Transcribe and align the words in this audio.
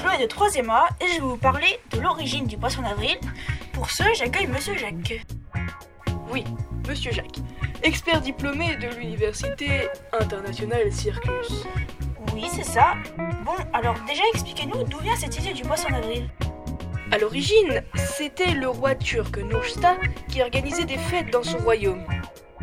de 0.00 0.26
3e 0.26 0.70
A 0.70 0.88
et 1.00 1.08
je 1.08 1.14
vais 1.14 1.20
vous 1.20 1.36
parler 1.36 1.78
de 1.92 2.00
l'origine 2.00 2.46
du 2.46 2.56
poisson 2.56 2.82
d'avril. 2.82 3.18
Pour 3.72 3.90
ce, 3.90 4.02
j'accueille 4.14 4.46
Monsieur 4.46 4.74
Jacques. 4.76 5.24
Oui, 6.30 6.44
Monsieur 6.88 7.12
Jacques, 7.12 7.38
expert 7.82 8.20
diplômé 8.20 8.76
de 8.76 8.88
l'Université 8.98 9.88
internationale 10.18 10.90
Circus. 10.90 11.66
Oui, 12.32 12.44
c'est 12.52 12.64
ça. 12.64 12.94
Bon, 13.44 13.52
alors 13.74 13.94
déjà 14.08 14.22
expliquez-nous 14.32 14.84
d'où 14.84 14.98
vient 15.00 15.16
cette 15.16 15.38
idée 15.38 15.52
du 15.52 15.62
poisson 15.62 15.90
d'avril. 15.90 16.28
À 17.12 17.18
l'origine, 17.18 17.82
c'était 17.94 18.52
le 18.52 18.68
roi 18.68 18.94
turc 18.94 19.36
Nursta 19.36 19.96
qui 20.28 20.42
organisait 20.42 20.86
des 20.86 20.98
fêtes 20.98 21.30
dans 21.30 21.42
son 21.42 21.58
royaume. 21.58 22.04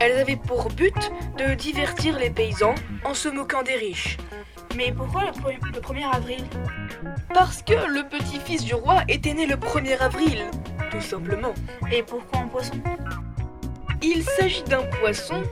Elles 0.00 0.18
avaient 0.18 0.36
pour 0.36 0.68
but 0.70 1.12
de 1.38 1.54
divertir 1.54 2.18
les 2.18 2.30
paysans 2.30 2.74
en 3.04 3.14
se 3.14 3.28
moquant 3.28 3.62
des 3.62 3.76
riches. 3.76 4.16
Mais 4.76 4.92
pourquoi 4.92 5.24
le, 5.24 5.30
pre- 5.32 5.74
le 5.74 5.80
1er 5.80 6.10
avril? 6.12 6.44
Parce 7.34 7.62
que 7.62 7.72
le 7.74 8.08
petit-fils 8.08 8.64
du 8.64 8.74
roi 8.74 9.02
était 9.08 9.34
né 9.34 9.46
le 9.46 9.56
1er 9.56 9.98
avril, 9.98 10.44
tout 10.90 11.00
simplement. 11.00 11.54
Et 11.92 12.02
pourquoi 12.02 12.40
un 12.40 12.48
poisson? 12.48 12.80
Il 14.02 14.22
s'agit 14.24 14.62
d'un 14.64 14.82
poisson, 15.00 15.42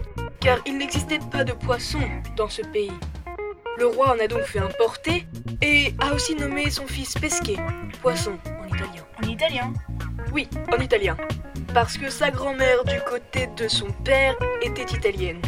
car 0.41 0.59
il 0.67 0.79
n'existait 0.79 1.19
pas 1.31 1.45
de 1.45 1.53
poisson 1.53 2.01
dans 2.37 2.49
ce 2.49 2.63
pays. 2.63 2.93
Le 3.77 3.87
roi 3.87 4.15
en 4.17 4.19
a 4.25 4.27
donc 4.27 4.43
fait 4.43 4.59
importer 4.59 5.27
et 5.63 5.95
a 6.01 6.13
aussi 6.15 6.35
nommé 6.35 6.71
son 6.71 6.87
fils 6.87 7.15
Pesquet, 7.15 7.57
poisson 8.03 8.39
en 8.63 8.67
italien. 8.67 9.05
En 9.23 9.29
italien? 9.29 9.73
Oui, 10.33 10.49
en 10.77 10.81
italien. 10.81 11.17
Parce 11.75 11.99
que 11.99 12.09
sa 12.11 12.31
grand-mère 12.31 12.83
du 12.85 12.99
côté 13.09 13.49
de 13.57 13.69
son 13.69 13.89
père 14.05 14.35
était 14.63 14.91
italienne. 14.97 15.41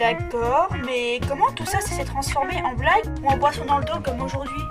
D'accord, 0.00 0.70
mais 0.86 1.20
comment 1.28 1.52
tout 1.52 1.66
ça 1.66 1.78
s'est 1.82 2.06
transformé 2.06 2.62
en 2.64 2.72
blague 2.72 3.04
ou 3.22 3.28
en 3.28 3.36
poisson 3.36 3.66
dans 3.66 3.76
le 3.76 3.84
dos 3.84 4.00
comme 4.02 4.22
aujourd'hui 4.22 4.62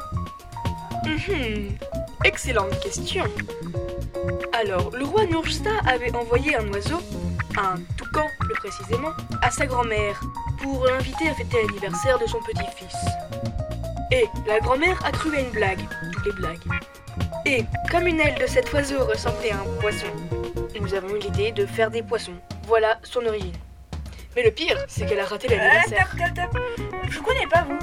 Mhm, 1.05 1.77
Excellente 2.25 2.80
question. 2.80 3.23
Alors, 4.53 4.89
le 4.89 5.05
roi 5.05 5.25
Nursta 5.25 5.69
avait 5.85 6.16
envoyé 6.16 6.55
un 6.55 6.67
oiseau, 6.69 7.00
un 7.59 7.75
toucan 7.95 8.25
plus 8.39 8.55
précisément, 8.55 9.11
à 9.44 9.52
sa 9.52 9.67
grand-mère 9.67 10.19
pour 10.63 10.88
l'inviter 10.88 11.30
à 11.30 11.35
fêter 11.35 11.57
l'anniversaire 11.63 12.17
de 12.17 12.25
son 12.25 12.39
petit-fils. 12.39 12.97
Et 14.11 14.25
la 14.47 14.59
grand-mère 14.59 15.00
a 15.05 15.11
cru 15.11 15.35
à 15.38 15.41
une 15.41 15.52
blague, 15.52 15.88
toutes 16.11 16.25
les 16.25 16.31
blagues. 16.33 16.66
Et 17.45 17.66
comme 17.91 18.07
une 18.07 18.19
aile 18.19 18.39
de 18.41 18.47
cet 18.47 18.73
oiseau 18.73 19.05
ressemblait 19.05 19.52
à 19.52 19.59
un 19.59 19.80
poisson, 19.80 20.07
nous 20.81 20.94
avons 20.95 21.09
eu 21.16 21.19
l'idée 21.19 21.52
de 21.52 21.67
faire 21.67 21.91
des 21.91 22.02
poissons. 22.02 22.33
Voilà 22.66 22.97
son 23.03 23.23
origine. 23.27 23.53
Mais 24.39 24.45
le 24.45 24.51
pire, 24.51 24.77
c'est 24.87 25.05
qu'elle 25.05 25.19
a 25.19 25.25
raté 25.25 25.49
Euh, 25.51 25.57
l'anniversaire. 25.57 26.07
top, 26.17 26.33
top, 26.33 26.51
top. 26.53 26.61
Je 27.09 27.19
connais 27.19 27.45
pas, 27.45 27.65
vous. 27.67 27.77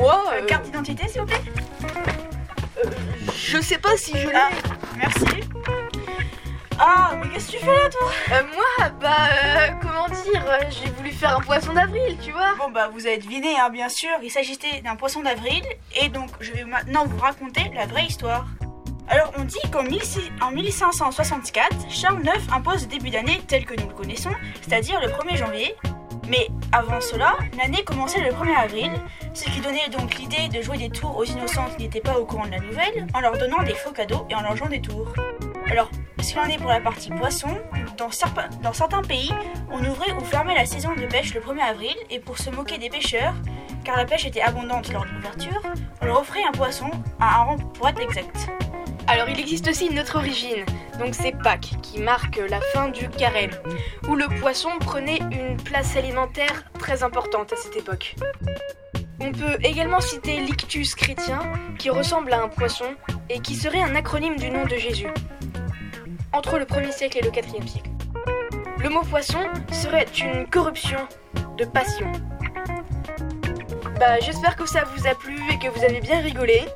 Moi, 0.00 0.24
Euh, 0.32 0.40
euh, 0.40 0.46
Carte 0.46 0.64
d'identité, 0.64 1.06
s'il 1.06 1.20
vous 1.20 1.26
plaît 1.26 1.36
je 3.34 3.60
sais 3.60 3.76
pas 3.78 3.94
si 3.98 4.16
je 4.16 4.26
l'ai. 4.28 4.34
Ah, 4.34 4.48
merci. 4.96 5.24
Ah, 6.78 7.12
mais 7.20 7.28
qu'est-ce 7.28 7.46
que 7.52 7.58
tu 7.58 7.58
fais 7.58 7.66
là, 7.66 7.90
toi? 7.90 8.10
Euh, 8.32 8.42
moi, 8.54 8.88
bah, 9.00 9.16
euh, 9.44 9.68
comment 9.82 10.06
dire, 10.08 10.44
euh, 10.48 10.60
j'ai 10.70 10.90
voulu 10.92 11.10
faire 11.10 11.36
un 11.36 11.40
poisson 11.40 11.72
d'avril, 11.74 12.16
tu 12.22 12.30
vois. 12.32 12.54
Bon, 12.56 12.70
bah, 12.70 12.88
vous 12.92 13.06
avez 13.06 13.18
deviné, 13.18 13.58
hein, 13.58 13.68
bien 13.68 13.88
sûr. 13.90 14.10
Il 14.22 14.30
s'agissait 14.30 14.80
d'un 14.82 14.96
poisson 14.96 15.20
d'avril. 15.22 15.62
Et 16.00 16.08
donc, 16.08 16.30
je 16.40 16.52
vais 16.52 16.64
maintenant 16.64 17.04
vous 17.06 17.18
raconter 17.18 17.70
la 17.74 17.84
vraie 17.86 18.04
histoire. 18.06 18.46
Alors, 19.10 19.32
on 19.38 19.44
dit 19.44 19.58
qu'en 19.72 19.82
1600 19.82 20.20
en 20.42 20.50
1564, 20.50 21.90
Charles 21.90 22.22
IX 22.22 22.52
impose 22.52 22.82
le 22.82 22.88
début 22.88 23.10
d'année 23.10 23.40
tel 23.46 23.64
que 23.64 23.74
nous 23.80 23.88
le 23.88 23.94
connaissons, 23.94 24.32
c'est-à-dire 24.60 25.00
le 25.00 25.08
1er 25.08 25.36
janvier. 25.36 25.74
Mais 26.28 26.48
avant 26.72 27.00
cela, 27.00 27.36
l'année 27.56 27.82
commençait 27.84 28.20
le 28.20 28.30
1er 28.30 28.54
avril, 28.54 28.90
ce 29.32 29.44
qui 29.44 29.60
donnait 29.60 29.88
donc 29.88 30.16
l'idée 30.16 30.48
de 30.48 30.62
jouer 30.62 30.76
des 30.76 30.90
tours 30.90 31.16
aux 31.16 31.24
innocents 31.24 31.68
qui 31.76 31.84
n'étaient 31.84 32.02
pas 32.02 32.18
au 32.18 32.26
courant 32.26 32.44
de 32.44 32.50
la 32.50 32.58
nouvelle, 32.58 33.06
en 33.14 33.20
leur 33.20 33.38
donnant 33.38 33.62
des 33.62 33.74
faux 33.74 33.92
cadeaux 33.92 34.26
et 34.28 34.34
en 34.34 34.42
leur 34.42 34.54
jouant 34.56 34.68
des 34.68 34.82
tours. 34.82 35.14
Alors, 35.70 35.90
qu'il 36.28 36.38
en 36.38 36.44
est 36.44 36.58
pour 36.58 36.68
la 36.68 36.80
partie 36.80 37.10
poisson, 37.10 37.48
dans, 37.96 38.10
dans 38.62 38.72
certains 38.72 39.02
pays, 39.02 39.32
on 39.70 39.78
ouvrait 39.78 40.12
ou 40.12 40.24
fermait 40.24 40.54
la 40.54 40.66
saison 40.66 40.94
de 40.94 41.06
pêche 41.06 41.32
le 41.34 41.40
1er 41.40 41.62
avril, 41.62 41.94
et 42.10 42.20
pour 42.20 42.36
se 42.36 42.50
moquer 42.50 42.76
des 42.76 42.90
pêcheurs, 42.90 43.34
car 43.84 43.96
la 43.96 44.04
pêche 44.04 44.26
était 44.26 44.42
abondante 44.42 44.92
lors 44.92 45.06
de 45.06 45.10
l'ouverture, 45.10 45.62
on 46.02 46.04
leur 46.04 46.20
offrait 46.20 46.44
un 46.46 46.52
poisson 46.52 46.90
à 47.18 47.40
un 47.40 47.44
rang 47.44 47.56
pour 47.56 47.88
être 47.88 48.00
exact. 48.00 48.50
Alors 49.08 49.30
il 49.30 49.40
existe 49.40 49.66
aussi 49.68 49.86
une 49.86 49.98
autre 49.98 50.16
origine, 50.16 50.66
donc 50.98 51.14
c'est 51.14 51.32
Pâques, 51.32 51.72
qui 51.82 51.98
marque 51.98 52.38
la 52.50 52.60
fin 52.60 52.88
du 52.88 53.08
carême, 53.08 53.52
où 54.06 54.14
le 54.14 54.28
poisson 54.38 54.68
prenait 54.80 55.20
une 55.32 55.56
place 55.56 55.96
alimentaire 55.96 56.64
très 56.78 57.02
importante 57.02 57.54
à 57.54 57.56
cette 57.56 57.74
époque. 57.74 58.16
On 59.18 59.32
peut 59.32 59.56
également 59.62 60.00
citer 60.00 60.40
l'ictus 60.40 60.94
chrétien, 60.94 61.40
qui 61.78 61.88
ressemble 61.88 62.34
à 62.34 62.42
un 62.42 62.48
poisson 62.48 62.84
et 63.30 63.40
qui 63.40 63.54
serait 63.54 63.80
un 63.80 63.94
acronyme 63.94 64.36
du 64.36 64.50
nom 64.50 64.66
de 64.66 64.76
Jésus, 64.76 65.08
entre 66.34 66.58
le 66.58 66.66
1er 66.66 66.92
siècle 66.92 67.18
et 67.18 67.22
le 67.22 67.30
4e 67.30 67.66
siècle. 67.66 67.90
Le 68.78 68.90
mot 68.90 69.02
poisson 69.02 69.40
serait 69.72 70.06
une 70.20 70.46
corruption 70.48 70.98
de 71.56 71.64
passion. 71.64 72.12
Bah 73.98 74.20
j'espère 74.20 74.54
que 74.54 74.66
ça 74.66 74.84
vous 74.84 75.06
a 75.08 75.14
plu 75.14 75.34
et 75.50 75.58
que 75.58 75.68
vous 75.68 75.82
avez 75.82 76.00
bien 76.00 76.20
rigolé. 76.20 76.66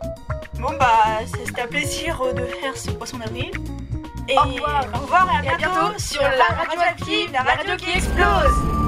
Bon 0.63 0.71
bah, 0.79 1.19
c'était 1.27 1.63
un 1.63 1.67
plaisir 1.67 2.23
de 2.37 2.43
faire 2.61 2.77
ce 2.77 2.93
poisson 2.93 3.19
d'avril. 3.19 3.51
Et 4.29 4.39
Au 4.39 4.43
revoir. 4.43 4.85
au 4.95 4.99
revoir 4.99 5.29
et 5.43 5.49
à, 5.49 5.51
Et 5.51 5.55
à 5.55 5.57
bientôt 5.57 5.99
sur 5.99 6.23
la 6.23 6.55
radio 6.55 6.81
active, 6.81 7.33
la 7.33 7.43
radio 7.43 7.77
qui 7.77 7.91
explose 7.91 8.82